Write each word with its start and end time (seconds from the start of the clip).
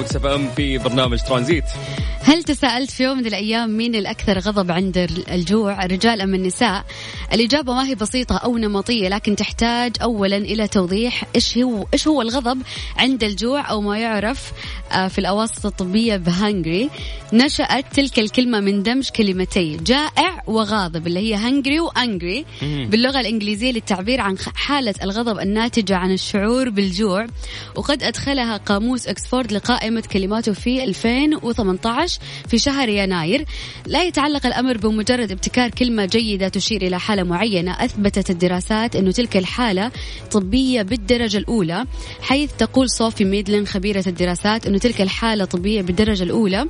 اف 0.00 0.26
أم 0.26 0.48
في 0.56 0.78
برنامج 0.78 1.22
ترانزيت. 1.22 1.64
هل 2.26 2.42
تساءلت 2.42 2.90
في 2.90 3.02
يوم 3.02 3.18
من 3.18 3.26
الأيام 3.26 3.76
مين 3.76 3.94
الأكثر 3.94 4.38
غضب 4.38 4.70
عند 4.70 4.98
الجوع؟ 5.30 5.84
الرجال 5.84 6.20
أم 6.20 6.34
النساء 6.34 6.84
الإجابة 7.32 7.72
ما 7.74 7.88
هي 7.88 7.94
بسيطة 7.94 8.36
أو 8.36 8.58
نمطية 8.58 9.08
لكن 9.08 9.36
تحتاج 9.36 9.96
أولا 10.02 10.36
إلى 10.36 10.68
توضيح 10.68 11.24
إيش 11.34 11.58
هو 11.58 11.86
إيش 11.92 12.08
هو 12.08 12.22
الغضب 12.22 12.62
عند 12.96 13.24
الجوع 13.24 13.70
أو 13.70 13.80
ما 13.80 13.98
يعرف 13.98 14.52
آه، 14.92 15.08
في 15.08 15.18
الأواسط 15.18 15.66
الطبية 15.66 16.16
بهانجري 16.16 16.90
نشأت 17.32 17.84
تلك 17.92 18.18
الكلمة 18.18 18.60
من 18.60 18.82
دمج 18.82 19.08
كلمتي 19.08 19.76
جائع 19.76 20.42
وغاضب 20.46 21.06
اللي 21.06 21.20
هي 21.20 21.34
هنجري 21.34 21.80
وأنجري 21.80 22.44
باللغة 22.62 23.20
الإنجليزية 23.20 23.72
للتعبير 23.72 24.20
عن 24.20 24.36
حالة 24.54 24.94
الغضب 25.02 25.38
الناتجة 25.38 25.96
عن 25.96 26.12
الشعور 26.12 26.68
بالجوع. 26.68 27.26
وقد 27.76 28.02
أدخلها 28.02 28.56
قاموس 28.56 29.06
أكسفورد 29.06 29.52
لقائمة 29.52 30.02
كلماته 30.12 30.52
في 30.52 30.84
2018 30.84 32.15
في 32.48 32.58
شهر 32.58 32.88
يناير 32.88 33.44
لا 33.86 34.02
يتعلق 34.02 34.46
الأمر 34.46 34.76
بمجرد 34.76 35.32
ابتكار 35.32 35.70
كلمة 35.70 36.04
جيدة 36.04 36.48
تشير 36.48 36.82
إلى 36.82 37.00
حالة 37.00 37.22
معينة 37.22 37.84
أثبتت 37.84 38.30
الدراسات 38.30 38.96
أن 38.96 39.12
تلك 39.12 39.36
الحالة 39.36 39.90
طبية 40.30 40.82
بالدرجة 40.82 41.38
الأولى 41.38 41.84
حيث 42.20 42.50
تقول 42.58 42.90
صوفي 42.90 43.24
ميدلين 43.24 43.66
خبيرة 43.66 44.04
الدراسات 44.06 44.66
أنه 44.66 44.78
تلك 44.78 45.00
الحالة 45.00 45.44
طبية 45.44 45.82
بالدرجة 45.82 46.22
الأولى 46.22 46.66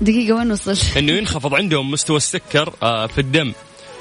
دقيقة 0.00 0.36
وين 0.36 0.52
وصلت؟ 0.52 0.96
إنه 0.98 1.12
ينخفض 1.12 1.54
عندهم 1.54 1.90
مستوى 1.90 2.16
السكر 2.16 2.72
آه، 2.82 3.06
في 3.06 3.20
الدم 3.20 3.52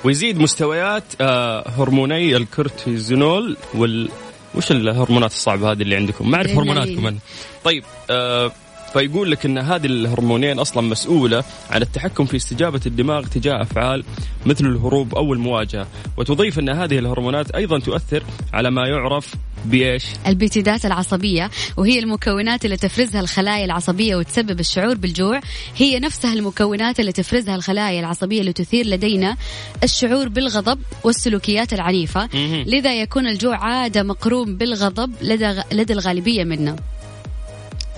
ويزيد 0.04 0.40
مستويات 0.40 1.04
آه، 1.22 1.70
هرموني 1.70 2.38
الكورتيزول 2.38 3.58
وال 3.74 4.09
وش 4.56 4.72
الهرمونات 4.72 5.31
الصعبة 5.31 5.72
هذه 5.72 5.81
اللي 5.81 5.96
عندكم؟ 5.96 6.31
ما 6.31 6.38
أعرف. 6.38 6.52
هرموناتكم 6.52 7.08
أنا. 7.08 7.18
طيب 7.64 7.84
آه، 8.09 8.52
فيقول 8.98 9.31
لك 9.31 9.45
إن 9.45 9.58
هذه 9.58 9.86
الهرمونين 9.86 10.59
أصلا 10.59 10.88
مسؤولة 10.88 11.44
عن 11.70 11.81
التحكم 11.81 12.26
في 12.26 12.38
استجابة 12.38 12.81
الدماغ 12.86 13.28
تجاه 13.28 13.62
أفعال 13.62 14.03
مثل 14.45 14.66
الهروب 14.66 15.16
أو 15.16 15.34
المواجهة، 15.34 15.88
وتضيف 16.17 16.59
إن 16.59 16.70
هذه 16.70 17.00
الهرمونات 17.00 17.52
أيضا 17.52 17.80
تؤثر 17.80 18.23
على 18.53 18.72
ما 18.72 18.88
يعرف 18.88 19.36
بإيش؟ 19.66 20.03
البيتيدات 20.28 20.86
العصبية 20.86 21.50
وهي 21.78 22.00
المكونات 22.00 22.66
اللي 22.66 22.78
تفرزها 22.78 23.22
الخلايا 23.22 23.66
العصبية 23.66 24.16
وتسبب 24.16 24.59
الشعور 24.59 24.96
بالجوع 24.96 25.40
هي 25.75 26.00
نفسها 26.00 26.34
المكونات 26.34 27.00
اللي 27.00 27.12
تفرزها 27.12 27.56
الخلايا 27.56 28.00
العصبية 28.00 28.40
اللي 28.41 28.53
تثير 28.53 28.85
لدينا 28.85 29.38
الشعور 29.84 30.29
بالغضب 30.29 30.79
والسلوكيات 31.03 31.74
العنيفة 31.74 32.29
مهم. 32.34 32.64
لذا 32.68 33.02
يكون 33.02 33.28
الجوع 33.28 33.58
عادة 33.58 34.03
مقرون 34.03 34.58
بالغضب 34.58 35.14
لدى, 35.22 35.62
لدى 35.72 35.94
الغالبية 35.94 36.44
منا 36.44 36.75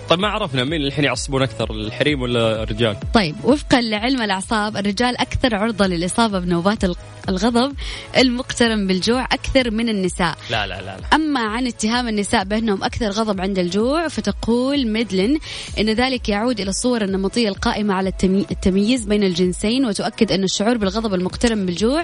طيب 0.10 0.20
ما 0.20 0.28
عرفنا 0.28 0.64
مين 0.64 0.82
الحين 0.82 1.06
يعصبون 1.06 1.42
أكثر 1.42 1.72
الحريم 1.72 2.22
ولا 2.22 2.64
الرجال؟ 2.64 2.98
طيب 3.14 3.36
وفقا 3.44 3.82
لعلم 3.82 4.22
الأعصاب 4.22 4.78
الرجال 4.78 5.18
أكثر 5.18 5.56
عرضة 5.56 5.88
للإصابة 5.88 6.40
بنوبات 6.40 6.84
الغ- 6.84 6.96
الغضب 7.30 7.74
المقترن 8.18 8.88
بالجوع 8.88 9.24
أكثر 9.24 9.72
من 9.72 9.90
النساء. 9.90 10.38
لا 10.50 10.68
لا 10.68 10.82
لا 10.82 10.98
لا. 10.98 11.16
أما 11.16 11.40
عن 11.40 11.68
اتهام 11.68 12.08
النساء 12.08 12.44
بأنهم 12.44 12.84
أكثر 12.84 13.10
غضب 13.10 13.42
عند 13.42 13.60
الجوع 13.60 14.08
فتقول 14.08 14.88
ميدلين 14.88 15.40
أن 15.80 15.90
ذلك 15.90 16.30
يعود 16.30 16.60
إلى 16.60 16.70
الصور 16.70 17.02
النمطية 17.02 17.50
القائمة 17.50 17.94
على 17.94 18.10
التمي- 18.10 18.46
التمييز 18.52 19.06
بين 19.06 19.24
الجنسين 19.24 19.86
وتؤكد 19.86 20.32
أن 20.32 20.44
الشعور 20.44 20.78
بالغضب 20.78 21.14
المقترن 21.14 21.66
بالجوع 21.66 22.04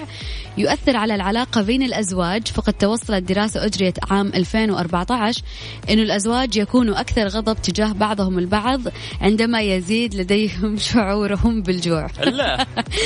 يؤثر 0.58 0.96
على 0.96 1.14
العلاقة 1.14 1.62
بين 1.62 1.82
الأزواج. 1.82 2.46
فقد 2.48 2.72
توصلت 2.72 3.22
دراسة 3.22 3.64
أجريت 3.66 3.98
عام 4.12 4.26
2014 4.34 5.42
أن 5.90 5.98
الأزواج 5.98 6.56
يكونوا 6.56 7.00
أكثر 7.00 7.26
غضب 7.28 7.56
تجاه 7.62 7.92
بعضهم 7.96 8.38
البعض 8.38 8.80
عندما 9.20 9.60
يزيد 9.60 10.14
لديهم 10.14 10.76
شعورهم 10.92 11.62
بالجوع. 11.62 12.10
لا 12.24 12.30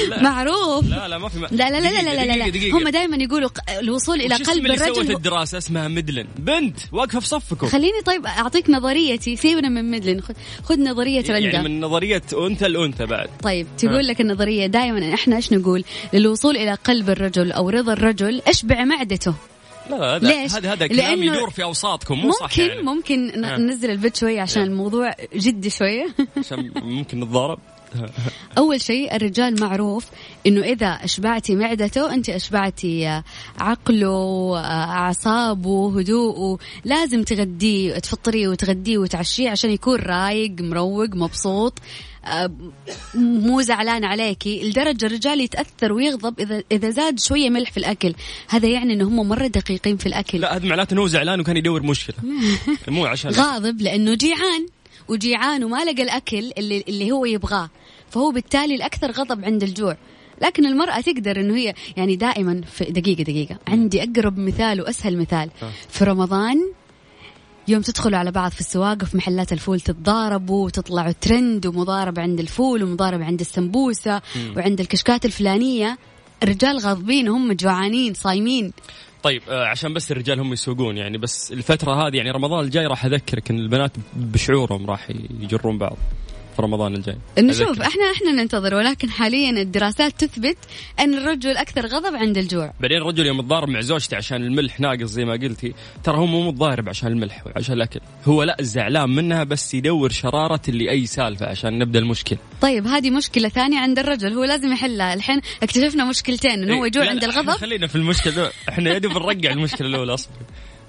لا. 0.09 0.23
معروف. 0.23 0.87
لا 0.89 1.09
لا 1.09 1.19
ما 1.19 1.29
في 1.29 1.39
ما. 1.39 1.47
لا 1.51 1.71
لا 1.71 1.81
لا 1.81 2.03
لا 2.03 2.15
لا, 2.15 2.25
لا, 2.25 2.37
لا. 2.37 2.49
دقيقة 2.49 2.79
هم 2.79 2.89
دائما 2.89 3.17
يقولوا 3.17 3.51
الوصول 3.79 4.21
اسم 4.21 4.45
قلب 4.45 4.67
اللي 4.67 4.77
سوت 4.79 4.99
الرجل 4.99 5.17
الدراسة؟ 5.17 5.59
اسمها 5.59 5.89
ميدلين. 5.89 6.27
بنت 6.39 6.79
واقفة 6.93 7.21
في 7.21 7.27
صفكم. 7.29 7.67
خليني 7.67 8.01
طيب 8.07 8.27
أعطيك 8.27 8.71
نظريتي 8.71 9.37
سيبنا 9.37 9.69
من 9.69 9.91
ميدلين؟ 9.91 10.21
خذ 10.21 10.35
خذ 10.65 10.81
نظرية 10.81 11.21
رندا 11.29 11.39
يعني 11.39 11.69
من 11.69 11.81
نظرية 11.81 12.23
أنثى 12.47 12.69
لأنثى 12.69 13.07
بعد. 13.07 13.29
طيب 13.43 13.67
تقول 13.79 13.95
ها. 13.97 14.03
لك 14.03 14.21
النظرية 14.21 14.67
دائما 14.67 15.15
إحنا 15.15 15.37
إيش 15.37 15.53
نقول؟ 15.53 15.85
للوصول 16.13 16.57
إلى 16.57 16.75
قلب 16.75 17.11
الرجل 17.11 17.53
أو 17.53 17.69
رضا 17.71 17.93
الرجل 17.93 18.43
اشبع 18.47 18.85
معدته 18.85 19.35
لا 19.91 19.97
لا 19.97 20.17
هذا 20.17 20.43
ليش؟ 20.43 20.53
هذا 20.55 20.73
هذا 20.73 20.87
كلام 20.87 21.23
يدور 21.23 21.51
في 21.51 21.63
أوساطكم 21.63 22.19
مو 22.19 22.31
صح 22.31 22.43
ممكن 22.51 22.63
يعني. 22.69 22.83
ممكن 22.83 23.27
ن- 23.27 23.45
ها. 23.45 23.57
ننزل 23.59 23.91
البيت 23.91 24.17
شوية 24.17 24.41
عشان 24.41 24.63
ها. 24.63 24.69
الموضوع 24.69 25.11
جدي 25.37 25.71
شوية 25.71 26.07
عشان 26.37 26.73
ممكن 26.77 27.21
نتضارب 27.21 27.59
اول 28.59 28.81
شيء 28.81 29.17
الرجال 29.17 29.61
معروف 29.61 30.07
إنه 30.47 30.61
إذا 30.61 30.87
أشبعتي 30.87 31.55
معدته 31.55 32.15
أنت 32.15 32.29
أشبعتي 32.29 33.09
آه، 33.09 33.25
عقله 33.59 34.59
آه، 34.59 34.85
أعصابه 34.85 35.99
هدوءه. 35.99 36.59
لازم 36.85 37.23
تغديه 37.23 37.99
تفطريه 37.99 38.49
وتغديه 38.49 38.99
وتعشيه 38.99 39.51
عشان 39.51 39.71
يكون 39.71 39.99
رايق 39.99 40.53
مروق 40.61 41.09
مبسوط. 41.15 41.79
آه، 42.25 42.51
مو 43.15 43.61
زعلان 43.61 44.05
عليكي 44.05 44.71
لدرجة 44.71 45.07
الرجال 45.07 45.41
يتأثر 45.41 45.93
ويغضب 45.93 46.41
إذا 46.41 46.63
إذا 46.73 46.91
زاد 46.91 47.21
شوية 47.21 47.51
ملح 47.51 47.71
في 47.71 47.77
الأكل. 47.77 48.15
هذا 48.49 48.69
يعني 48.69 48.93
إنه 48.93 49.09
هم 49.09 49.29
مرة 49.29 49.47
دقيقين 49.47 49.97
في 49.97 50.07
الأكل. 50.07 50.41
لا 50.41 50.57
هذا 50.57 50.67
معناته 50.67 50.95
إنه 50.95 51.03
هو 51.03 51.07
زعلان 51.07 51.41
وكان 51.41 51.57
يدور 51.57 51.83
مشكلة. 51.83 52.17
مو 52.89 53.07
عشان 53.07 53.31
غاضب 53.31 53.81
لأنه 53.81 54.15
جيعان. 54.15 54.67
وجيعان 55.11 55.65
وما 55.65 55.85
لقى 55.85 56.03
الأكل 56.03 56.53
اللي 56.59 56.85
اللي 56.89 57.13
هو 57.13 57.25
يبغاه 57.25 57.71
فهو 58.11 58.31
بالتالي 58.31 58.75
الأكثر 58.75 59.11
غضب 59.11 59.45
عند 59.45 59.63
الجوع. 59.63 59.97
لكن 60.43 60.67
المرأة 60.67 61.01
تقدر 61.01 61.41
إنه 61.41 61.57
هي 61.57 61.75
يعني 61.97 62.17
دائما 62.17 62.61
في 62.61 62.85
دقيقة 62.85 63.23
دقيقة 63.23 63.59
عندي 63.69 64.03
أقرب 64.03 64.39
مثال 64.39 64.81
وأسهل 64.81 65.19
مثال. 65.19 65.51
آه. 65.63 65.71
في 65.89 66.05
رمضان 66.05 66.57
يوم 67.69 67.83
تدخلوا 67.83 68.19
على 68.19 68.31
بعض 68.31 68.51
في 68.51 68.61
السواق 68.61 68.99
وفي 69.03 69.17
محلات 69.17 69.53
الفول 69.53 69.81
تتضاربوا 69.81 70.65
وتطلعوا 70.65 71.13
ترند 71.13 71.67
ومضاربة 71.67 72.23
عند 72.23 72.41
الفول 72.41 72.83
ومضاربة 72.83 73.25
عند 73.25 73.41
السمبوسة 73.41 74.23
وعند 74.57 74.81
الكشكات 74.81 75.25
الفلانية 75.25 75.99
الرجال 76.43 76.79
غاضبين 76.79 77.29
هم 77.29 77.53
جوعانين 77.53 78.15
صايمين. 78.15 78.73
طيب 79.23 79.43
آه، 79.49 79.67
عشان 79.67 79.95
بس 79.95 80.13
الرجال 80.13 80.41
هم 80.41 80.53
يسوقون 80.53 80.97
يعني 80.97 81.19
بس 81.19 81.53
الفترة 81.53 82.07
هذه 82.07 82.17
يعني 82.17 82.31
رمضان 82.31 82.65
الجاي 82.65 82.87
راح 82.87 83.05
أذكرك 83.05 83.51
إن 83.51 83.59
البنات 83.59 83.93
بشعورهم 84.17 84.87
راح 84.91 85.11
يجرون 85.41 85.79
بعض. 85.79 85.97
في 86.57 86.63
رمضان 86.63 86.95
الجاي. 86.95 87.17
نشوف. 87.39 87.81
إحنا 87.81 88.11
إحنا 88.17 88.31
ننتظر 88.33 88.75
ولكن 88.75 89.11
حاليا 89.11 89.51
الدراسات 89.51 90.25
تثبت 90.25 90.57
أن 91.01 91.15
الرجل 91.15 91.57
أكثر 91.57 91.87
غضب 91.87 92.17
عند 92.17 92.39
الجوع. 92.39 92.73
بعدين 92.81 92.97
الرجل 92.97 93.27
يوم 93.27 93.39
يتضارب 93.39 93.69
مع 93.69 93.81
زوجته 93.81 94.17
عشان 94.17 94.43
الملح 94.43 94.81
ناقص 94.81 95.09
زي 95.09 95.25
ما 95.25 95.33
قلتي 95.33 95.75
ترى 96.05 96.17
هو 96.17 96.27
مو 96.27 96.49
متضارب 96.49 96.89
عشان 96.89 97.13
الملح 97.13 97.47
وعشان 97.47 97.75
الأكل. 97.75 98.01
هو 98.25 98.43
لا 98.43 98.57
زعلان 98.61 99.11
منها 99.11 99.45
بس 99.45 99.75
يدور 99.75 100.11
شرارة 100.11 100.61
اللي 100.69 100.91
اي 100.91 101.07
سالفة 101.07 101.47
عشان 101.47 101.79
نبدأ 101.79 101.99
المشكلة. 101.99 102.39
طيب 102.61 102.87
هذه 102.87 103.11
مشكلة 103.11 103.49
ثانية 103.49 103.79
عند 103.79 103.99
الرجل 103.99 104.33
هو 104.33 104.45
لازم 104.45 104.73
يحلها. 104.73 105.15
الحين 105.15 105.41
اكتشفنا 105.63 106.05
مشكلتين 106.05 106.51
إنه 106.51 106.75
هو 106.75 106.85
إيه، 106.85 106.87
يجوع 106.87 107.09
عند 107.09 107.25
الغضب. 107.25 107.51
خلينا 107.51 107.87
في 107.87 107.97
المشكلة. 107.97 108.51
إحنا 108.69 108.97
يدي 108.97 109.09
بنرجع 109.09 109.51
المشكلة 109.51 109.89
الأولى 109.89 110.15
أصلا. 110.15 110.33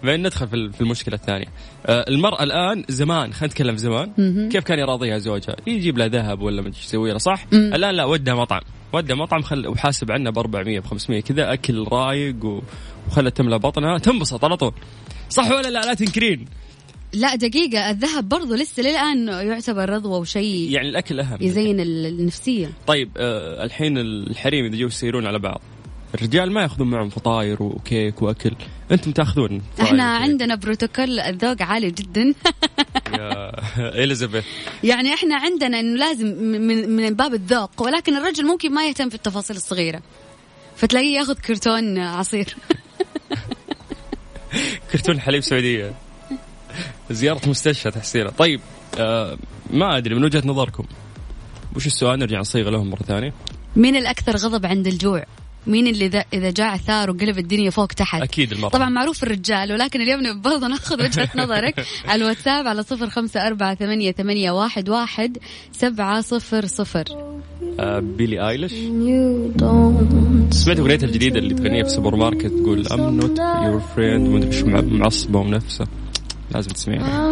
بعدين 0.03 0.25
ندخل 0.25 0.73
في 0.73 0.81
المشكلة 0.81 1.15
الثانية. 1.15 1.45
آه، 1.85 2.05
المرأة 2.07 2.43
الآن 2.43 2.83
زمان 2.89 3.33
خلينا 3.33 3.53
نتكلم 3.53 3.77
زمان 3.77 4.11
كيف 4.51 4.63
كان 4.63 4.79
يراضيها 4.79 5.17
زوجها؟ 5.17 5.55
يجيب 5.67 5.97
لها 5.97 6.07
ذهب 6.07 6.41
ولا 6.41 6.61
مدري 6.61 6.73
إيش 6.77 6.85
يسوي 6.85 7.09
لها 7.09 7.17
صح؟ 7.17 7.45
مم. 7.51 7.73
الآن 7.73 7.95
لا 7.95 8.05
ودها 8.05 8.35
مطعم. 8.35 8.61
ودى 8.93 9.13
مطعم 9.13 9.41
خل 9.41 9.67
وحاسب 9.67 10.11
عنه 10.11 10.29
ب 10.29 10.37
400 10.37 10.79
ب 10.79 10.85
500 10.85 11.21
كذا 11.21 11.53
أكل 11.53 11.87
رايق 11.91 12.45
و... 12.45 12.61
وخلها 13.07 13.29
تملى 13.29 13.59
بطنها 13.59 13.97
تنبسط 13.97 14.45
على 14.45 14.57
طول. 14.57 14.73
صح 15.29 15.51
ولا 15.51 15.67
لا؟ 15.67 15.85
لا 15.85 15.93
تنكرين. 15.93 16.45
لا 17.13 17.35
دقيقة. 17.35 17.89
الذهب 17.89 18.29
برضو 18.29 18.55
لسه 18.55 18.83
للآن 18.83 19.27
يعتبر 19.27 19.89
رضوة 19.89 20.17
وشيء 20.17 20.71
يعني 20.71 20.89
الأكل 20.89 21.19
أهم. 21.19 21.37
يزين 21.41 21.79
النفسية. 21.79 22.71
طيب 22.87 23.09
آه 23.17 23.63
الحين 23.63 23.97
الحريم 23.97 24.65
اذا 24.65 24.75
جو 24.75 24.87
يسيرون 24.87 25.27
على 25.27 25.39
بعض. 25.39 25.61
الرجال 26.15 26.51
ما 26.51 26.61
ياخذون 26.61 26.89
معهم 26.89 27.09
فطاير 27.09 27.63
وكيك 27.63 28.21
وأكل. 28.21 28.55
أنتم 28.91 29.11
تأخذون 29.11 29.61
إحنا 29.81 30.03
عندنا 30.03 30.55
بروتوكول 30.55 31.19
الذوق 31.19 31.61
عالي 31.61 31.91
جدا. 31.91 32.21
يا 33.17 33.51
إليزابيث. 34.03 34.45
يعني 34.83 35.13
إحنا 35.13 35.35
عندنا 35.35 35.79
إنه 35.79 35.97
لازم 35.97 36.27
من, 36.43 36.89
من 36.89 37.13
باب 37.13 37.33
الذوق 37.33 37.81
ولكن 37.81 38.17
الرجل 38.17 38.45
ممكن 38.45 38.73
ما 38.73 38.87
يهتم 38.87 39.09
في 39.09 39.15
التفاصيل 39.15 39.55
الصغيرة. 39.55 40.01
فتلاقيه 40.75 41.17
ياخذ 41.17 41.33
كرتون 41.33 41.97
عصير. 41.97 42.55
كرتون 44.91 45.19
حليب 45.19 45.41
سعودية. 45.41 45.93
زيارة 47.11 47.49
مستشفى 47.49 47.91
تحسينه 47.91 48.29
طيب 48.29 48.61
آه 48.99 49.37
ما 49.69 49.97
أدري 49.97 50.15
من 50.15 50.23
وجهة 50.23 50.43
نظركم. 50.45 50.83
وش 51.75 51.85
السؤال؟ 51.85 52.19
نرجع 52.19 52.39
نصيغ 52.39 52.69
لهم 52.69 52.89
مرة 52.89 53.03
ثانية. 53.03 53.33
مين 53.75 53.95
الأكثر 53.95 54.35
غضب 54.35 54.65
عند 54.65 54.87
الجوع؟ 54.87 55.25
مين 55.67 55.87
اللي 55.87 56.25
إذا 56.33 56.51
جاء 56.51 56.77
ثار 56.77 57.09
وقلب 57.09 57.37
الدنيا 57.37 57.69
فوق 57.69 57.87
تحت؟ 57.87 58.21
أكيد 58.21 58.51
المرأة 58.51 58.69
طبعا 58.69 58.89
معروف 58.89 59.23
الرجال 59.23 59.71
ولكن 59.71 60.01
اليوم 60.01 60.41
برضه 60.41 60.67
ناخذ 60.67 61.03
وجهة 61.03 61.29
نظرك. 61.43 61.85
على 62.05 62.21
الواتساب 62.23 62.67
على 62.67 62.83
صفر 62.83 63.09
خمسة 63.09 63.47
أربعة 63.47 63.75
ثمانية, 63.75 64.11
ثمانية 64.11 64.51
واحد, 64.51 64.89
واحد 64.89 65.37
سبعة 65.71 66.21
صفر 66.21 66.65
صفر. 66.65 67.03
آه 67.79 67.99
بيلي 67.99 68.49
آيليش. 68.49 68.71
سمعت 70.51 70.79
أغنيتها 70.79 71.07
الجديدة 71.07 71.39
اللي 71.39 71.53
تغنيها 71.53 71.83
في 71.83 71.89
السوبر 71.89 72.15
ماركت؟ 72.15 72.45
تقول 72.45 72.87
I'm 72.87 73.15
not 73.17 73.39
your 73.39 73.79
friend 73.79 74.27
ومدري 74.27 74.47
إيش 74.47 74.63
معصبة 74.63 75.39
ونفسها. 75.39 75.87
لازم 76.51 76.69
تسمعينها 76.69 77.31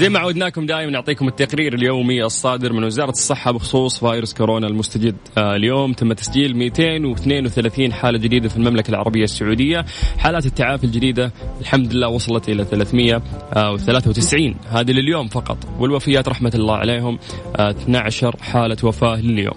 زي 0.00 0.08
ما 0.08 0.18
عودناكم 0.18 0.66
دائما 0.66 0.90
نعطيكم 0.90 1.28
التقرير 1.28 1.74
اليومي 1.74 2.24
الصادر 2.24 2.72
من 2.72 2.84
وزارة 2.84 3.10
الصحة 3.10 3.52
بخصوص 3.52 3.98
فيروس 3.98 4.34
كورونا 4.34 4.66
المستجد. 4.66 5.16
آه 5.38 5.56
اليوم 5.56 5.92
تم 5.92 6.12
تسجيل 6.12 6.56
232 6.56 7.92
حالة 7.92 8.18
جديدة 8.18 8.48
في 8.48 8.56
المملكة 8.56 8.90
العربية 8.90 9.24
السعودية. 9.24 9.84
حالات 10.18 10.46
التعافي 10.46 10.84
الجديدة 10.84 11.32
الحمد 11.60 11.94
لله 11.94 12.08
وصلت 12.08 12.48
إلى 12.48 12.64
393 12.64 14.54
هذه 14.68 14.90
لليوم 14.90 15.28
فقط. 15.28 15.58
والوفيات 15.78 16.28
رحمة 16.28 16.52
الله 16.54 16.76
عليهم 16.76 17.18
آه 17.56 17.70
12 17.70 18.36
حالة 18.42 18.76
وفاة 18.82 19.20
لليوم. 19.20 19.54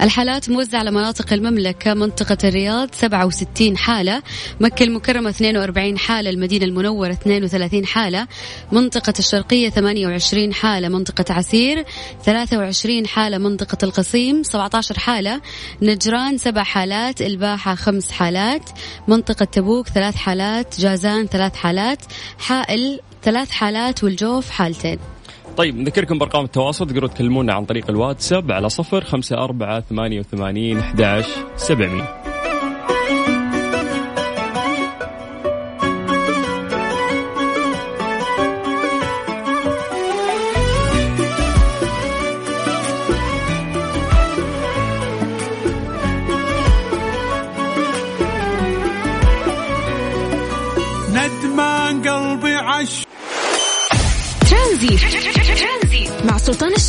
الحالات 0.00 0.50
موزعة 0.50 0.78
على 0.78 0.90
مناطق 0.90 1.32
المملكة 1.32 1.94
منطقة 1.94 2.38
الرياض 2.44 2.88
67 2.92 3.76
حالة 3.76 4.22
مكة 4.60 4.82
المكرمة 4.82 5.30
42 5.30 5.98
حالة 5.98 6.30
المدينة 6.30 6.64
المنورة 6.64 7.10
32 7.12 7.86
حالة 7.86 8.26
منطقة 8.72 9.14
الشرقية 9.18 9.68
28 9.84 10.54
حالة 10.54 10.88
منطقة 10.88 11.34
عسير 11.34 11.84
23 12.24 13.06
حالة 13.06 13.38
منطقة 13.38 13.78
القصيم 13.82 14.42
17 14.42 14.98
حالة 14.98 15.40
نجران 15.82 16.38
سبع 16.38 16.62
حالات 16.62 17.22
الباحة 17.22 17.74
خمس 17.74 18.10
حالات 18.10 18.70
منطقة 19.08 19.44
تبوك 19.44 19.88
ثلاث 19.88 20.14
حالات 20.16 20.80
جازان 20.80 21.26
ثلاث 21.26 21.54
حالات 21.56 21.98
حائل 22.38 23.00
ثلاث 23.22 23.50
حالات 23.50 24.04
والجوف 24.04 24.50
حالتين. 24.50 24.98
طيب 25.56 25.76
نذكركم 25.76 26.18
بأرقام 26.18 26.44
التواصل 26.44 26.86
تقدروا 26.86 27.08
تكلمونا 27.08 27.54
عن 27.54 27.64
طريق 27.64 27.90
الواتساب 27.90 28.52
على 28.52 28.68
صفر 28.68 29.04
خمسة 29.04 29.36
أربعة 29.36 29.80
ثمانية 29.80 30.20
وثمانين 30.20 30.78
أحداش 30.78 31.26
سبعمية. 31.56 32.33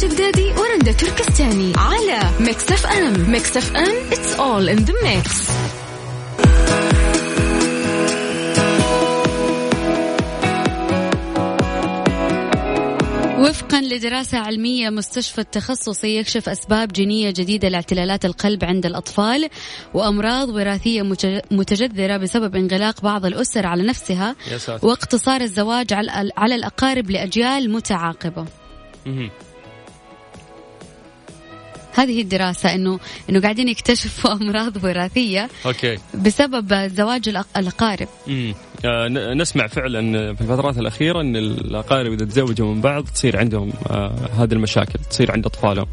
الشدادي 0.06 0.52
ورندا 0.52 0.92
تركستاني 0.92 1.74
على 1.78 2.20
Mix 2.40 2.72
FM 2.72 3.32
Mix 3.32 3.58
FM 3.58 4.10
it's 4.10 4.40
all 4.40 4.70
in 4.70 4.86
the 4.86 4.94
mix. 5.06 5.50
وفقا 13.40 13.82
لدراسة 13.82 14.38
علمية 14.38 14.90
مستشفى 14.90 15.42
التخصصي 15.42 16.18
يكشف 16.18 16.50
أسباب 16.50 16.88
جينية 16.88 17.30
جديدة 17.30 17.70
لاعتلالات 17.70 18.26
القلب 18.26 18.64
عند 18.64 18.86
الأطفال 18.86 19.50
وأمراض 19.94 20.50
وراثية 20.50 21.02
متجذرة 21.52 22.18
بسبب 22.18 22.56
انغلاق 22.56 23.02
بعض 23.02 23.26
الأسر 23.26 23.66
على 23.66 23.84
نفسها 23.84 24.36
واقتصار 24.84 25.42
الزواج 25.42 25.94
على 26.38 26.56
الأقارب 26.56 27.12
لأجيال 27.12 27.72
متعاقبة. 27.72 28.46
هذه 31.96 32.22
الدراسة 32.22 32.76
انه 32.76 33.00
إنه 33.30 33.42
قاعدين 33.42 33.70
يكتشفوا 33.70 34.34
أمراض 34.42 34.84
وراثية 34.84 35.50
أوكي 35.66 35.98
بسبب 36.14 36.74
زواج 36.88 37.30
الأقارب. 37.58 38.08
امم 38.28 38.54
آه 38.86 39.08
نسمع 39.34 39.68
فعلا 39.68 40.34
في 40.34 40.42
الفترات 40.42 40.78
الأخيرة 40.78 41.22
إن 41.22 41.36
الأقارب 41.36 42.12
إذا 42.12 42.26
تزوجوا 42.26 42.74
من 42.74 42.82
بعض 42.82 43.04
تصير 43.04 43.40
عندهم 43.40 43.74
آه 43.90 44.16
هذه 44.38 44.54
المشاكل 44.54 45.00
تصير 45.10 45.32
عند 45.32 45.46
أطفالهم. 45.46 45.88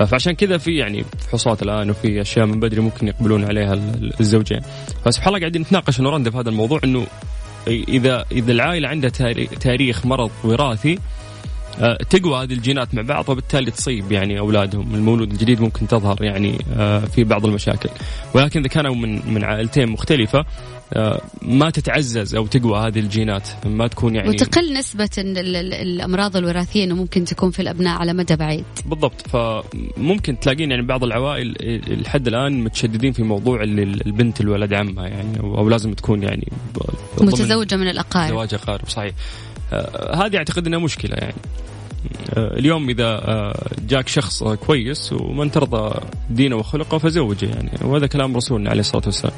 آه 0.00 0.04
فعشان 0.04 0.32
كذا 0.32 0.58
في 0.58 0.76
يعني 0.76 1.04
فحوصات 1.18 1.62
الآن 1.62 1.90
وفي 1.90 2.20
أشياء 2.20 2.46
من 2.46 2.60
بدري 2.60 2.80
ممكن 2.80 3.08
يقبلون 3.08 3.44
عليها 3.44 3.74
الزوجين. 4.20 4.60
فسبحان 5.04 5.28
الله 5.28 5.40
قاعدين 5.40 5.62
نتناقش 5.62 6.00
ونرند 6.00 6.28
في 6.28 6.36
هذا 6.36 6.48
الموضوع 6.48 6.80
إنه 6.84 7.06
اذا 7.66 8.24
إذا 8.32 8.52
العائلة 8.52 8.88
عندها 8.88 9.10
تاريخ 9.60 10.06
مرض 10.06 10.30
وراثي 10.44 10.98
تقوى 12.10 12.42
هذه 12.42 12.52
الجينات 12.52 12.94
مع 12.94 13.02
بعض 13.02 13.28
وبالتالي 13.28 13.70
تصيب 13.70 14.12
يعني 14.12 14.38
أولادهم. 14.38 14.94
المولود 14.94 15.32
الجديد 15.32 15.60
ممكن 15.60 15.88
تظهر 15.88 16.22
يعني 16.24 16.58
آه، 16.76 16.98
في 16.98 17.24
بعض 17.24 17.46
المشاكل. 17.46 17.88
ولكن 18.34 18.60
إذا 18.60 18.68
كانوا 18.68 18.94
من 18.94 19.32
من 19.34 19.44
عائلتين 19.44 19.88
مختلفة 19.88 20.44
آه، 20.94 21.20
ما 21.42 21.70
تتعزز 21.70 22.34
أو 22.34 22.46
تقوى 22.46 22.78
هذه 22.78 22.98
الجينات 22.98 23.48
ما 23.66 23.86
تكون 23.86 24.14
يعني 24.14 24.28
وتقل 24.28 24.72
نسبة 24.72 25.10
الأمراض 25.18 26.36
الوراثية 26.36 26.84
إنه 26.84 26.94
ممكن 26.94 27.24
تكون 27.24 27.50
في 27.50 27.62
الأبناء 27.62 27.98
على 27.98 28.12
مدى 28.12 28.36
بعيد. 28.36 28.64
بالضبط. 28.86 29.28
فممكن 29.28 30.40
تلاقين 30.40 30.70
يعني 30.70 30.82
بعض 30.82 31.04
العوائل 31.04 31.54
لحد 32.02 32.26
الآن 32.26 32.64
متشددين 32.64 33.12
في 33.12 33.22
موضوع 33.22 33.62
البنت 33.62 34.40
الولد 34.40 34.74
عمها 34.74 35.06
يعني 35.08 35.40
أو 35.40 35.68
لازم 35.68 35.92
تكون 35.92 36.22
يعني 36.22 36.48
متزوجة 37.20 37.76
من 37.76 37.88
الأقارب. 37.88 38.28
زواج 38.28 38.54
أقارب 38.54 38.88
صحيح. 38.88 39.14
هذه 40.14 40.36
أعتقد 40.36 40.66
إنها 40.66 40.78
مشكلة 40.78 41.14
يعني. 41.16 41.34
آه، 42.34 42.58
اليوم 42.58 42.88
إذا 42.90 43.04
آه، 43.04 43.66
جاك 43.88 44.08
شخص 44.08 44.42
كويس 44.42 45.12
ومن 45.12 45.50
ترضى 45.50 46.00
دينه 46.30 46.56
وخلقه 46.56 46.98
فزوجه 46.98 47.46
يعني. 47.46 47.70
وهذا 47.82 48.06
كلام 48.06 48.36
رسولنا 48.36 48.70
عليه 48.70 48.80
الصلاة 48.80 49.02
والسلام. 49.06 49.34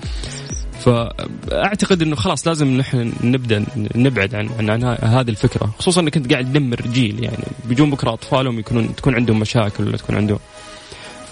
فأعتقد 0.80 2.02
إنه 2.02 2.16
خلاص 2.16 2.46
لازم 2.46 2.68
نحن 2.68 3.12
نبدأ 3.24 3.64
نبعد 3.94 4.34
عن 4.34 4.48
عن, 4.58 4.70
عن 4.70 4.96
هذه 5.02 5.28
الفكرة. 5.28 5.74
خصوصا 5.78 6.00
إنك 6.00 6.16
أنت 6.16 6.32
قاعد 6.32 6.44
تدمر 6.44 6.80
جيل 6.80 7.24
يعني. 7.24 7.44
بيجون 7.68 7.90
بكرة 7.90 8.12
أطفالهم 8.12 8.58
يكونون 8.58 8.96
تكون 8.96 9.14
عندهم 9.14 9.40
مشاكل 9.40 9.84
ولا 9.84 9.96
تكون 9.96 10.16
عندهم. 10.16 10.38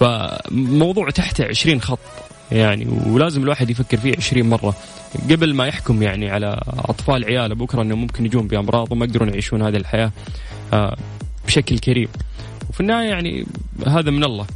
فموضوع 0.01 1.11
تحته 1.11 1.45
20 1.45 1.81
خط 1.81 1.99
يعني 2.53 2.87
ولازم 3.07 3.43
الواحد 3.43 3.71
يفكر 3.71 3.97
فيه 3.97 4.15
20 4.17 4.49
مرة. 4.49 4.75
قبل 5.31 5.55
ما 5.55 5.67
يحكم 5.67 6.03
يعني 6.03 6.31
على 6.31 6.61
أطفال 6.69 7.25
عياله 7.25 7.55
بكرة 7.55 7.83
انهم 7.83 8.01
ممكن 8.01 8.27
يجون 8.27 8.47
بأمراض 8.47 8.93
وما 8.93 9.05
يقدرون 9.07 9.29
يعيشون 9.29 9.63
هذه 9.63 9.77
الحياة 9.77 10.11
آه، 10.73 10.97
بشكل 11.47 11.79
كريم. 11.79 12.09
وفي 12.71 12.81
النهاية 12.81 13.09
يعني 13.09 13.47
هذا 13.87 14.11
من 14.11 14.25
الله. 14.25 14.47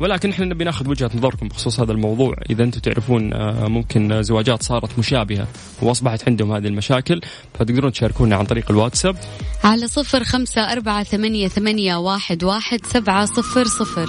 ولكن 0.00 0.30
إحنا 0.30 0.44
نبي 0.44 0.64
ناخذ 0.64 0.88
وجهة 0.88 1.10
نظركم 1.14 1.48
بخصوص 1.48 1.80
هذا 1.80 1.92
الموضوع. 1.92 2.36
إذا 2.50 2.64
أنتم 2.64 2.80
تعرفون 2.80 3.32
آه، 3.32 3.68
ممكن 3.68 4.22
زواجات 4.22 4.62
صارت 4.62 4.98
مشابهة 4.98 5.46
وأصبحت 5.82 6.28
عندهم 6.28 6.52
هذه 6.52 6.66
المشاكل 6.66 7.20
فتقدرون 7.54 7.92
تشاركونا 7.92 8.36
عن 8.36 8.44
طريق 8.44 8.70
الواتساب. 8.70 9.16
على 9.64 9.86
صفر 9.88 10.24
خمسة 10.24 10.72
أربعة 10.72 11.02
ثمانية, 11.02 11.48
ثمانية 11.48 11.96
واحد, 11.96 12.44
واحد 12.44 12.86
سبعة 12.86 13.24
صفر 13.24 13.64
صفر. 13.64 14.08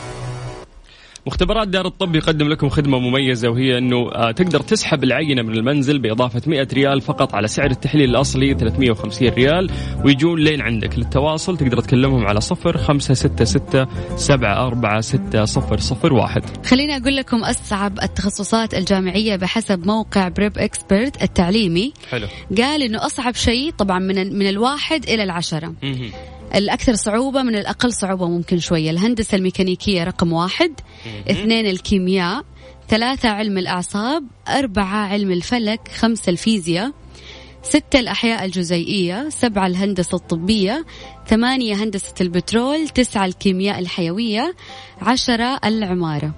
مختبرات 1.27 1.67
دار 1.67 1.87
الطب 1.87 2.15
يقدم 2.15 2.47
لكم 2.47 2.69
خدمة 2.69 2.99
مميزة 2.99 3.49
وهي 3.49 3.77
أنه 3.77 4.11
آه، 4.11 4.31
تقدر 4.31 4.59
تسحب 4.59 5.03
العينة 5.03 5.41
من 5.41 5.53
المنزل 5.53 5.99
بإضافة 5.99 6.41
100 6.47 6.67
ريال 6.73 7.01
فقط 7.01 7.35
على 7.35 7.47
سعر 7.47 7.71
التحليل 7.71 8.09
الأصلي 8.09 8.53
350 8.53 9.29
ريال 9.29 9.69
ويجون 10.05 10.39
لين 10.39 10.61
عندك. 10.61 10.97
للتواصل 10.97 11.57
تقدر 11.57 11.81
تكلمهم 11.81 12.27
على 12.27 12.41
صفر 12.41 12.77
خمسة 12.77 13.13
ستة 13.13 13.45
ستة 13.45 13.87
سبعة 14.15 14.67
أربعة 14.67 15.01
ستة 15.01 15.45
صفر 15.45 15.79
صفر 15.79 16.13
واحد. 16.13 16.65
خليني 16.65 16.97
أقول 16.97 17.15
لكم 17.15 17.43
أصعب 17.43 17.99
التخصصات 18.03 18.73
الجامعية 18.73 19.35
بحسب 19.35 19.87
موقع 19.87 20.27
Prep 20.27 20.57
Expert 20.57 21.23
التعليمي. 21.23 21.93
حلو. 22.09 22.27
قال 22.57 22.83
إنه 22.83 23.05
أصعب 23.05 23.35
شيء 23.35 23.71
طبعا 23.71 23.99
من 23.99 24.39
من 24.39 24.49
الواحد 24.49 25.03
إلى 25.09 25.23
العشرة. 25.23 25.73
الأكثر 26.55 26.93
صعوبة 26.95 27.43
من 27.43 27.55
الأقل 27.55 27.93
صعوبة 27.93 28.27
ممكن 28.27 28.59
شوية. 28.59 28.91
الهندسة 28.91 29.35
الميكانيكية 29.35 30.03
رقم 30.03 30.33
واحد. 30.33 30.71
اثنين 31.31 31.65
الكيمياء. 31.65 32.43
ثلاثة 32.89 33.29
علم 33.29 33.57
الأعصاب. 33.57 34.23
أربعة 34.47 35.07
علم 35.07 35.31
الفلك. 35.31 35.87
خمسة 35.95 36.29
الفيزياء. 36.29 36.91
ستة 37.63 37.99
الأحياء 37.99 38.45
الجزيئية. 38.45 39.29
سبعة 39.29 39.67
الهندسة 39.67 40.15
الطبية. 40.15 40.85
ثمانية 41.27 41.75
هندسة 41.75 42.13
البترول. 42.21 42.89
تسعة 42.89 43.25
الكيمياء 43.25 43.79
الحيوية. 43.79 44.55
عشرة 45.01 45.59
العمارة. 45.65 46.33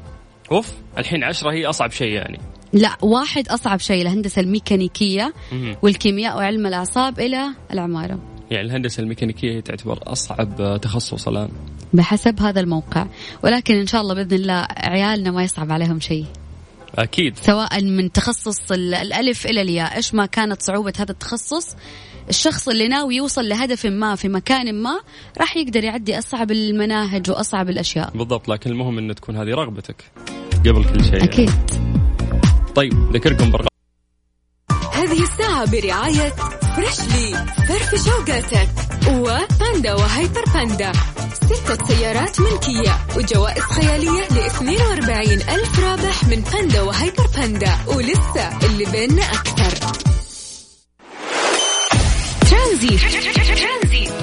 أوف 0.51 0.71
الحين 0.97 1.23
عشرة 1.23 1.51
هي 1.51 1.65
أصعب 1.65 1.91
شيء 1.91 2.11
يعني. 2.11 2.39
لا 2.73 2.97
واحد 3.01 3.47
أصعب 3.47 3.79
شيء. 3.79 4.01
الهندسة 4.01 4.41
الميكانيكية 4.41 5.33
والكيمياء 5.81 6.37
وعلم 6.37 6.67
الأعصاب 6.67 7.19
إلى 7.19 7.45
العمارة. 7.73 8.32
يعني 8.53 8.67
الهندسة 8.67 9.03
الميكانيكية 9.03 9.59
تعتبر 9.59 9.99
أصعب 10.03 10.79
تخصص 10.81 11.27
الآن. 11.27 11.49
بحسب 11.93 12.39
هذا 12.39 12.59
الموقع. 12.59 13.07
ولكن 13.43 13.75
إن 13.75 13.87
شاء 13.87 14.01
الله 14.01 14.13
بإذن 14.13 14.33
الله 14.33 14.67
عيالنا 14.69 15.31
ما 15.31 15.43
يصعب 15.43 15.71
عليهم 15.71 15.99
شيء. 15.99 16.25
أكيد. 16.95 17.37
سواء 17.37 17.83
من 17.83 18.11
تخصص 18.11 18.71
الألف 18.71 19.45
إلى 19.45 19.61
الياء 19.61 19.95
إيش 19.95 20.13
ما 20.13 20.25
كانت 20.25 20.61
صعوبة 20.61 20.93
هذا 20.99 21.11
التخصص 21.11 21.75
الشخص 22.29 22.69
اللي 22.69 22.87
ناوي 22.87 23.15
يوصل 23.15 23.49
لهدف 23.49 23.85
ما 23.85 24.15
في 24.15 24.29
مكان 24.29 24.81
ما 24.81 24.99
راح 25.37 25.57
يقدر 25.57 25.83
يعدي 25.83 26.17
أصعب 26.17 26.51
المناهج 26.51 27.31
وأصعب 27.31 27.69
الأشياء. 27.69 28.11
بالضبط 28.17 28.49
لكن 28.49 28.71
المهم 28.71 28.97
أن 28.97 29.15
تكون 29.15 29.37
هذه 29.37 29.49
رغبتك 29.49 30.11
قبل 30.65 30.83
كل 30.83 31.03
شيء 31.03 31.23
أكيد. 31.23 31.51
طيب 32.75 32.93
ذكركم 33.13 33.51
برغم 33.51 33.72
هذه 35.13 35.23
الساعة 35.23 35.65
برعاية 35.65 36.33
فريشلي 36.75 37.45
فرف 37.67 38.05
شوقاتك 38.05 38.69
وباندا 39.07 39.93
وهيبر 39.93 40.43
باندا. 40.53 40.91
ستة 41.33 41.85
سيارات 41.87 42.39
ملكية 42.39 42.97
وجوائز 43.17 43.63
خيالية 43.63 44.21
ل 44.31 44.37
42 44.37 45.31
ألف 45.31 45.79
رابح 45.79 46.23
من 46.23 46.43
باندا 46.53 46.81
وهيبر 46.81 47.27
باندا. 47.35 47.77
ولسه 47.87 48.59
اللي 48.65 48.85
بيننا 48.85 49.23
أكثر. 49.23 49.87
ترانزي. 52.49 52.99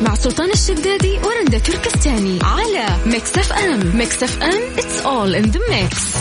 مع 0.03 0.15
سلطان 0.15 0.51
الشدادي 0.51 1.19
ورندا 1.19 1.59
تركستاني. 1.59 2.39
على 2.43 2.97
Mix 3.07 3.39
FM. 3.39 3.97
Mix 3.97 4.23
FM. 4.23 4.77
It's 4.77 5.05
all 5.05 5.45
in 5.45 5.53
the 5.53 5.61
mix. 5.71 6.17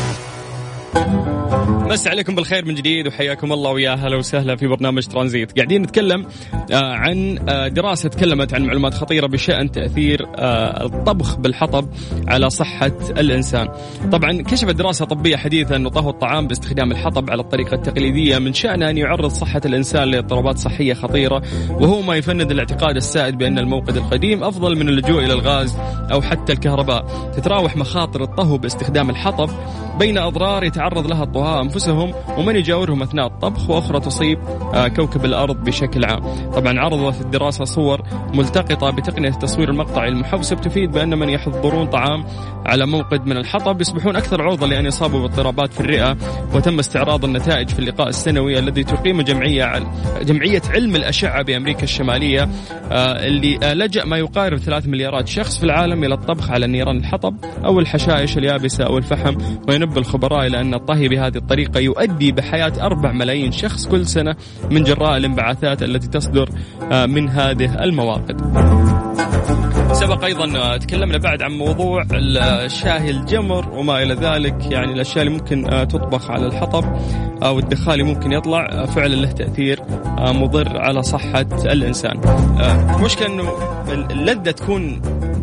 مس 1.70 2.08
عليكم 2.08 2.36
بالخير 2.36 2.66
من 2.66 2.76
جديد 2.76 3.08
وحياكم 3.08 3.54
الله 3.54 3.72
ويا 3.72 3.94
أهلا 3.94 4.18
وسهلا 4.18 4.56
في 4.56 4.68
برنامج 4.68 5.06
ترانزيت. 5.06 5.56
قاعدين 5.58 5.82
نتكلم 5.82 6.26
آه، 6.72 6.94
عن 6.94 7.40
آه، 7.50 7.68
دراسة 7.68 8.10
تكلمت 8.10 8.54
عن 8.54 8.66
معلومات 8.66 8.94
خطيرة 8.94 9.28
بشأن 9.28 9.72
تأثير 9.72 10.28
آه، 10.36 10.86
الطبخ 10.86 11.38
بالحطب 11.38 11.90
على 12.28 12.50
صحة 12.50 12.92
الإنسان. 13.10 13.68
طبعا 14.12 14.42
كشفت 14.42 14.76
دراسة 14.76 15.06
طبية 15.06 15.36
حديثة 15.38 15.76
أن 15.76 15.88
طهو 15.88 16.10
الطعام 16.10 16.48
باستخدام 16.48 16.92
الحطب 16.92 17.30
على 17.30 17.42
الطريقة 17.42 17.76
التقليدية 17.76 18.40
من 18.40 18.54
شأنه 18.54 18.90
أن 18.90 18.98
يعرض 18.98 19.30
صحة 19.30 19.62
الإنسان 19.66 20.04
لاضطرابات 20.04 20.58
صحية 20.58 20.94
خطيرة 20.94 21.42
وهو 21.70 22.02
ما 22.02 22.16
يفند 22.16 22.52
الاعتقاد 22.52 22.96
السائد 22.96 23.38
بأن 23.38 23.60
الموقد 23.60 23.98
القديم 23.98 24.44
أفضل 24.44 24.76
من 24.76 24.90
اللجوء 24.90 25.24
إلى 25.24 25.34
الغاز 25.34 25.76
أو 26.12 26.22
حتى 26.22 26.54
الكهرباء. 26.54 27.32
تتراوح 27.36 27.78
مخاطر 27.78 28.24
الطهو 28.24 28.58
باستخدام 28.58 29.10
الحطب 29.10 29.50
بين 30.00 30.18
أضرار 30.18 30.64
يتعرض 30.64 31.08
لها 31.08 31.24
الطهاة 31.24 31.59
أنفسهم 31.62 32.14
ومن 32.38 32.56
يجاورهم 32.56 33.02
أثناء 33.02 33.28
الطبخ 33.28 33.70
وأخرى 33.70 34.00
تصيب 34.00 34.40
كوكب 34.96 35.26
الأرض 35.26 35.64
بشكل 35.64 36.06
عام. 36.06 36.52
طبعا 36.54 36.80
عرضت 36.80 37.22
الدراسة 37.22 37.66
صور 37.66 38.02
ملتقطة 38.34 38.90
بتقنية 38.90 39.30
التصوير 39.30 39.70
المقطعي 39.70 40.10
المحوسب 40.10 40.62
تفيد 40.62 40.92
بأن 40.92 41.18
من 41.18 41.30
يحضرون 41.30 41.88
طعام 41.88 42.26
على 42.66 42.86
موقد 42.86 43.26
من 43.26 43.38
الحطب 43.38 43.82
يصبحون 43.82 44.16
أكثر 44.16 44.42
عرضة 44.42 44.68
لأن 44.68 44.86
يصابوا 44.86 45.20
باضطرابات 45.20 45.74
في 45.74 45.80
الرئة 45.80 46.18
وتم 46.54 46.80
استعراض 46.80 47.26
النتائج 47.26 47.70
في 47.70 47.80
اللقاء 47.80 48.10
السنوي 48.10 48.60
الذي 48.60 48.84
تقيمه 48.84 49.24
جمعية 49.24 49.84
جمعية 50.22 50.62
علم 50.70 50.96
الأشعة 50.96 51.42
بأمريكا 51.44 51.84
الشمالية 51.84 52.50
آه، 52.92 53.26
اللي 53.26 53.60
آه، 53.64 53.74
لجأ 53.74 54.06
ما 54.06 54.18
يقارب 54.18 54.58
ثلاث 54.58 54.88
مليارات 54.88 55.28
شخص 55.28 55.58
في 55.58 55.64
العالم 55.64 56.04
إلى 56.04 56.14
الطبخ 56.14 56.52
على 56.52 56.68
نيران 56.68 56.98
الحطب 56.98 57.36
أو 57.66 57.80
الحشائش 57.80 58.38
اليابسة 58.38 58.84
أو 58.84 58.98
الفحم. 58.98 59.38
وينبه 59.68 59.98
الخبراء 59.98 60.48
إلى 60.48 60.62
أن 60.62 60.74
الطهي 60.74 61.08
بهذه 61.08 61.38
الطريقة 61.50 61.80
يؤدي 61.80 62.32
بحياة 62.32 62.74
أربع 62.82 63.12
ملايين 63.12 63.52
شخص 63.52 63.88
كل 63.88 64.08
سنة 64.08 64.36
من 64.72 64.84
جراء 64.84 65.18
الانبعاثات 65.18 65.84
التي 65.84 66.08
تصدر 66.08 66.50
آه، 66.92 67.06
من 67.06 67.30
هذه 67.30 67.84
المواقد 67.84 68.42
سبق 69.94 70.26
أيضا 70.26 70.78
تكلمنا 70.78 71.18
بعد 71.18 71.42
عن 71.42 71.52
موضوع 71.52 72.06
الشاهي 72.12 73.10
الجمر 73.10 73.70
وما 73.70 74.04
إلى 74.04 74.14
ذلك 74.14 74.72
يعني 74.72 74.94
الأشياء 74.94 75.26
اللي 75.26 75.38
ممكن 75.38 75.74
آه، 75.74 75.84
تطبخ 75.84 76.32
على 76.32 76.48
الحطب 76.48 76.84
أو 77.44 77.60
الدخان 77.60 77.94
اللي 77.94 78.04
ممكن 78.04 78.32
يطلع 78.32 78.66
آه، 78.66 78.86
فعلا 78.86 79.16
له 79.16 79.32
تأثير 79.32 79.80
مضر 80.20 80.78
على 80.78 81.04
صحة 81.04 81.46
الإنسان. 81.66 82.22
المشكلة 82.96 83.28
إنه 83.28 83.50
اللذة 84.12 84.52
تكون 84.52 85.02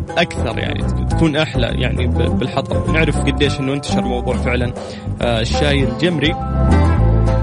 أكثر 0.09 0.57
يعني 0.57 0.83
تكون 1.09 1.35
أحلى 1.35 1.67
يعني 1.67 2.07
بالحطب 2.07 2.89
نعرف 2.89 3.17
قديش 3.17 3.59
إنه 3.59 3.73
انتشر 3.73 4.01
موضوع 4.01 4.37
فعلا. 4.37 4.73
الشاي 5.21 5.83
الجمري. 5.83 6.35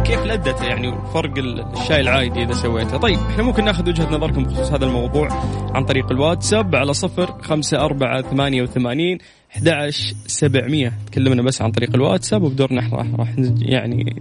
كيف 0.05 0.27
لذته 0.27 0.65
يعني 0.65 0.95
فرق 1.15 1.39
الشاي 1.39 2.01
العادي 2.01 2.43
إذا 2.43 2.53
سويته؟ 2.53 2.97
طيب 2.97 3.19
إحنا 3.31 3.43
ممكن 3.43 3.65
ناخذ 3.65 3.89
وجهة 3.89 4.17
نظركم 4.17 4.45
بخصوص 4.45 4.73
هذا 4.73 4.85
الموضوع 4.85 5.29
عن 5.75 5.85
طريق 5.85 6.13
الواتساب 6.13 6.77
على 6.77 6.95
صفر 6.95 7.35
خمسة 7.43 7.85
أربعة 7.85 8.23
ثمانية 8.23 8.63
وثمانين 8.63 9.19
11 9.57 10.15
700 10.27 10.93
تكلمنا 11.07 11.43
بس 11.43 11.63
عن 11.63 11.71
طريق 11.71 11.95
الواتساب 11.95 12.43
وبدورنا 12.43 12.81
إحنا. 12.81 12.97
راح, 12.99 13.07
راح 13.19 13.29
يعني 13.59 14.17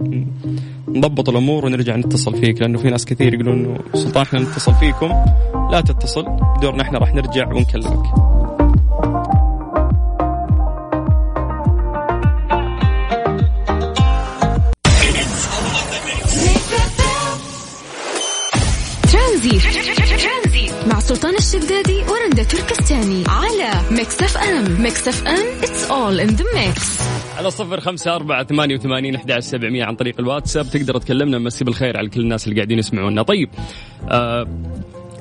نضبط 0.88 1.28
الأمور 1.28 1.66
ونرجع 1.66 1.96
نتصل 1.96 2.36
فيك 2.36 2.60
لأنه 2.60 2.78
في 2.78 2.90
ناس 2.90 3.04
كثير 3.04 3.34
يقولون 3.34 3.64
إنه 3.64 3.78
سلطان 3.94 4.22
إحنا 4.22 4.40
نتصل 4.40 4.74
فيكم. 4.74 5.10
لا 5.70 5.80
تتصل 5.80 6.24
دورنا 6.62 6.82
إحنا 6.82 6.98
راح 6.98 7.14
نرجع 7.14 7.48
ونكلمك. 7.48 8.33
الشدادي 21.54 21.98
ورندا 21.98 22.42
تركستاني 22.42 23.24
على 23.28 23.96
ميكس 23.96 24.22
اف 24.22 24.36
ام. 24.36 24.82
Mix 24.82 25.08
FM 25.08 25.46
it's 25.62 25.90
all 25.90 26.20
in 26.20 26.28
the 26.28 26.44
mix 26.54 27.00
على 27.38 27.50
صفر 27.50 27.80
خمسة 27.80 28.14
أربعة 28.14 28.44
ثمانية 28.44 28.74
وثمانين 28.74 29.14
أحد 29.14 29.38
سبعمية 29.38 29.84
عن 29.84 29.94
طريق 29.94 30.20
الواتساب. 30.20 30.66
تقدر 30.70 30.98
تكلمنا 30.98 31.38
مسي 31.38 31.64
بالخير 31.64 31.96
على 31.96 32.08
كل 32.08 32.20
الناس 32.20 32.46
اللي 32.46 32.56
قاعدين 32.56 32.78
يسمعونا. 32.78 33.22
طيب 33.22 33.48
آه 34.10 34.46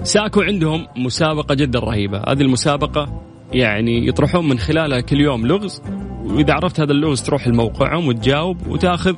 ساكو 0.04 0.42
عندهم 0.42 0.88
مسابقة 0.96 1.56
جدا 1.56 1.80
رهيبة. 1.80 2.18
هذه 2.18 2.42
المسابقة 2.42 3.22
يعني 3.54 4.08
يطرحون 4.08 4.50
من 4.50 4.60
خلالها 4.60 5.02
كل 5.02 5.22
يوم 5.22 5.48
لغز. 5.48 5.82
وإذا 6.24 6.54
عرفت 6.54 6.80
هذا 6.80 6.92
اللغز 6.92 7.22
تروح 7.22 7.48
لموقعهم 7.48 8.08
وتجاوب 8.08 8.68
وتأخذ 8.68 9.16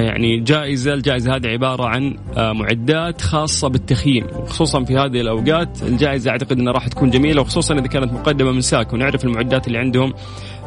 يعني 0.00 0.40
جائزة 0.40 0.92
الجائزة 0.92 1.36
هذه 1.36 1.46
عبارة 1.46 1.84
عن 1.84 2.16
آه، 2.36 2.52
معدات 2.52 3.20
خاصة 3.20 3.68
بالتخييم. 3.68 4.26
وخصوصا 4.36 4.84
في 4.84 4.96
هذه 4.96 5.20
الأوقات 5.20 5.82
الجائزة 5.82 6.30
أعتقد 6.30 6.58
أنها 6.58 6.72
راح 6.72 6.88
تكون 6.88 7.10
جميلة 7.10 7.40
وخصوصا 7.40 7.74
إذا 7.74 7.86
كانت 7.86 8.12
مقدمة 8.12 8.52
من 8.52 8.60
ساك 8.60 8.92
ونعرف 8.92 9.24
المعدات 9.24 9.66
اللي 9.66 9.78
عندهم 9.78 10.14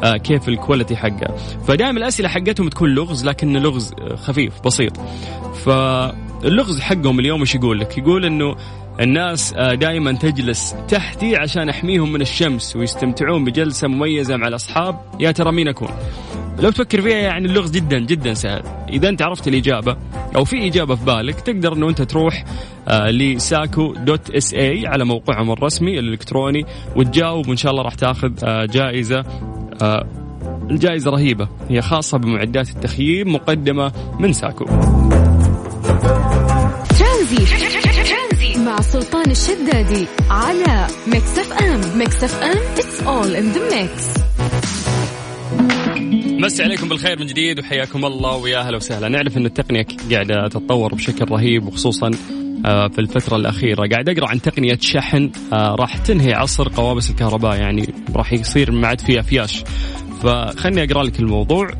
آه، 0.03 0.17
كيف 0.17 0.49
ال 0.49 0.55
quality 0.55 0.95
حقها. 0.95 1.35
فدائما 1.67 1.97
الأسئلة 1.99 2.29
حقتهم 2.29 2.69
تكون 2.69 2.89
لغز 2.89 3.25
لكن 3.25 3.53
لغز 3.57 3.93
خفيف 4.15 4.53
بسيط. 4.65 4.97
ف 5.53 5.69
اللغز 6.43 6.79
حقهم 6.79 7.19
اليوم 7.19 7.39
إيش 7.39 7.55
يقول 7.55 7.79
لك؟ 7.79 7.97
يقول 7.97 8.25
إنه 8.25 8.55
الناس 8.99 9.53
آه، 9.53 9.73
دائما 9.73 10.11
تجلس 10.11 10.75
تحتي 10.87 11.35
عشان 11.35 11.69
أحميهم 11.69 12.13
من 12.13 12.21
الشمس 12.21 12.75
ويستمتعون 12.75 13.45
بجلسة 13.45 13.87
مميزة 13.87 14.37
مع 14.37 14.47
الأصحاب 14.47 14.99
يا 15.19 15.31
ترى 15.31 15.51
مين 15.51 15.67
أكون؟ 15.67 15.89
لو 16.59 16.69
تفكر 16.69 17.01
فيها 17.01 17.17
يعني 17.17 17.47
اللغز 17.47 17.71
جدا 17.71 17.99
جدا 17.99 18.33
سهل 18.33 18.63
إذا 18.89 19.09
أنت 19.09 19.21
عرفت 19.21 19.47
الإجابة 19.47 19.97
أو 20.35 20.45
في 20.45 20.67
إجابة 20.67 20.95
في 20.95 21.05
بالك 21.05 21.39
تقدر 21.39 21.73
إنه 21.73 21.89
أنت 21.89 22.01
تروح 22.01 22.45
آه 22.87 23.09
لساكو 23.09 23.93
dot 23.93 24.31
SA 24.31 24.87
على 24.87 25.05
موقعهم 25.05 25.51
الرسمي 25.51 25.99
الإلكتروني 25.99 26.65
وتجاوب 26.95 27.47
وإن 27.47 27.57
شاء 27.57 27.71
الله 27.71 27.83
راح 27.83 27.95
تاخذ 27.95 28.31
آه 28.43 28.65
جائزة 28.65 29.23
الجائزه 30.71 31.11
رهيبة 31.11 31.47
هي 31.69 31.81
خاصة 31.81 32.17
بمعدات 32.17 32.69
التخييم 32.69 33.33
مقدمة 33.33 33.91
من 34.19 34.33
ساكو 34.33 34.65
الشدادي 39.55 40.07
على 40.29 40.87
ميكس 41.07 41.39
اف 41.39 41.53
ام 41.53 41.97
Mix 41.97 42.23
FM 42.23 42.57
it's 42.77 43.01
all 43.01 43.35
in 43.35 43.51
the 43.51 43.81
mix 43.81 44.03
مسي 46.43 46.63
عليكم 46.63 46.89
بالخير 46.89 47.19
من 47.19 47.25
جديد 47.25 47.59
وحياكم 47.59 48.05
الله 48.05 48.35
ويا 48.35 48.59
أهلا 48.59 48.77
وسهلا. 48.77 49.09
نعرف 49.09 49.37
إن 49.37 49.45
التقنية 49.45 49.85
قاعدة 50.11 50.47
تتطور 50.47 50.95
بشكل 50.95 51.25
رهيب 51.31 51.67
وخصوصا 51.67 52.11
آه، 52.65 52.87
في 52.87 52.99
الفترة 52.99 53.35
الأخيرة. 53.35 53.87
قاعد 53.87 54.09
أقرأ 54.09 54.29
عن 54.29 54.41
تقنية 54.41 54.77
شحن 54.81 55.31
آه، 55.53 55.75
راح 55.79 55.97
تنهي 55.97 56.33
عصر 56.33 56.69
قوابس 56.69 57.09
الكهرباء 57.09 57.55
يعني 57.55 57.93
راح 58.15 58.33
يصير 58.33 58.71
ما 58.71 58.87
عاد 58.87 59.01
فيها 59.01 59.21
فياش 59.21 59.63
فخلني 60.23 60.83
أقرأ 60.83 61.03
لك 61.03 61.19
الموضوع. 61.19 61.71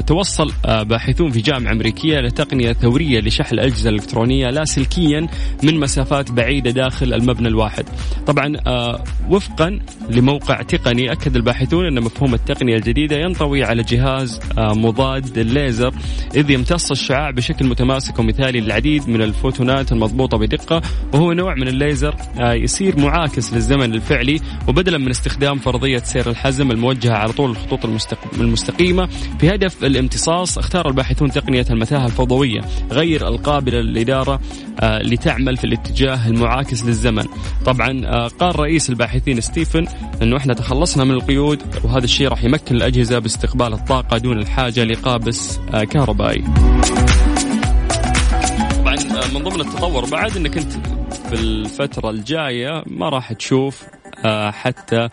توصل 0.00 0.52
آه، 0.66 0.82
باحثون 0.82 1.30
في 1.30 1.40
جامعة 1.40 1.72
أمريكية 1.72 2.18
لتقنية 2.18 2.72
ثورية 2.72 3.20
لشحن 3.20 3.54
الأجهزة 3.54 3.90
الإلكترونية 3.90 4.46
لاسلكيا 4.46 5.28
من 5.62 5.80
مسافات 5.80 6.30
بعيدة 6.30 6.70
داخل 6.70 7.14
المبنى 7.14 7.48
الواحد. 7.48 7.84
طبعا 8.26 8.52
آه، 8.66 9.04
وفقا 9.30 9.80
لموقع 10.10 10.62
تقني 10.62 11.12
أكد 11.12 11.36
الباحثون 11.36 11.86
أن 11.86 12.00
مفهوم 12.00 12.34
التقنية 12.34 12.76
الجديدة 12.76 13.16
ينطوي 13.16 13.64
على 13.64 13.82
جهاز 13.82 14.40
مضاد 14.58 15.38
الليزر 15.38 15.94
إذ 16.34 16.50
يمتص 16.50 16.90
الشعاع 16.90 17.30
بشكل 17.30 17.66
متماسك 17.66 18.18
ومثالي 18.18 18.60
للعديد 18.60 19.08
من 19.08 19.22
الفوتونات 19.22 19.92
المضبوطة 19.92 20.38
بدقة 20.38 20.82
وهو 21.14 21.32
نوع 21.32 21.54
من 21.54 21.68
الليزر 21.68 22.14
يصير 22.40 23.00
معاكس 23.00 23.54
للزمن 23.54 23.94
الفعلي 23.94 24.40
وبدلا 24.68 24.98
من 24.98 25.10
استخدام 25.10 25.58
فرضية 25.58 25.98
سير 25.98 26.30
الحزم 26.30 26.70
الموجهة 26.70 27.14
على 27.14 27.32
طول 27.32 27.50
الخطوط 27.50 27.84
المستقيمة. 28.40 29.06
في 29.38 29.54
هدف 29.54 29.65
هدف 29.66 29.84
الامتصاص 29.84 30.58
اختار 30.58 30.88
الباحثون 30.88 31.30
تقنية 31.30 31.66
المتاهة 31.70 32.06
الفوضوية 32.06 32.60
غير 32.90 33.28
القابلة 33.28 33.80
للإدارة 33.80 34.40
آه، 34.80 35.02
لتعمل 35.02 35.56
في 35.56 35.64
الاتجاه 35.64 36.28
المعاكس 36.28 36.84
للزمن. 36.84 37.24
طبعا 37.64 38.06
آه، 38.06 38.28
قال 38.28 38.60
رئيس 38.60 38.90
الباحثين 38.90 39.40
ستيفن 39.40 39.86
أنه 40.22 40.36
إحنا 40.36 40.54
تخلصنا 40.54 41.04
من 41.04 41.10
القيود 41.10 41.62
وهذا 41.84 42.04
الشيء 42.04 42.28
راح 42.28 42.44
يمكن 42.44 42.76
الأجهزة 42.76 43.18
باستقبال 43.18 43.72
الطاقة 43.72 44.18
دون 44.18 44.38
الحاجة 44.38 44.84
لقابس 44.84 45.58
آه، 45.74 45.84
كهربائي. 45.84 46.44
طبعا 48.78 48.96
من 49.34 49.42
ضمن 49.42 49.60
التطور 49.60 50.04
بعد 50.04 50.36
إنك 50.36 50.58
أنت 50.58 50.72
في 51.28 51.34
الفترة 51.34 52.10
الجاية 52.10 52.82
ما 52.86 53.08
راح 53.08 53.32
تشوف 53.32 53.82
حتى 54.50 55.08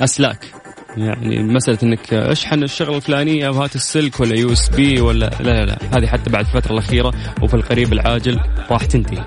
أسلاك. 0.00 0.67
يعني 0.96 1.42
مسألة 1.42 1.78
إنك 1.82 2.14
أشحن 2.14 2.62
الشغلة 2.62 2.96
الفلانية 2.96 3.48
وهات 3.48 3.74
السلك 3.74 4.20
ولا 4.20 4.34
USB 4.34 5.00
ولا 5.00 5.30
لا 5.40 5.64
لا 5.64 5.64
لا. 5.66 5.78
هذه 5.92 6.06
حتى 6.06 6.30
بعد 6.30 6.46
الفترة 6.46 6.72
الأخيرة 6.72 7.12
وفي 7.42 7.54
القريب 7.54 7.92
العاجل 7.92 8.40
راح 8.70 8.84
تنتهي. 8.84 9.24